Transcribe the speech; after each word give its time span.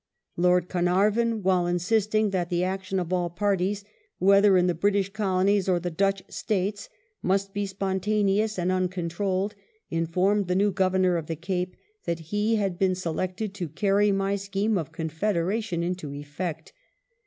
Lord 0.35 0.67
Carnarvon, 0.67 1.43
while 1.43 1.67
insisting 1.67 2.31
that 2.31 2.49
the 2.49 2.63
action 2.63 2.99
of 2.99 3.13
all 3.13 3.29
parties 3.29 3.83
whether 4.17 4.57
in 4.57 4.65
the 4.65 4.73
British 4.73 5.13
Colonies 5.13 5.69
or 5.69 5.79
the 5.79 5.91
Dutch 5.91 6.23
States 6.27 6.89
must 7.21 7.53
be 7.53 7.67
spontaneous 7.67 8.57
and 8.57 8.71
uncontrolled," 8.71 9.53
informed 9.91 10.47
the 10.47 10.55
new 10.55 10.71
Governor 10.71 11.17
of 11.17 11.27
the 11.27 11.35
Cape 11.35 11.75
that 12.05 12.17
he 12.33 12.55
had 12.55 12.79
been 12.79 12.95
selected" 12.95 13.53
to 13.53 13.69
carry 13.69 14.11
my 14.11 14.35
scheme 14.37 14.75
of 14.75 14.91
confederation 14.91 15.83
into 15.83 16.11
effect". 16.15 16.73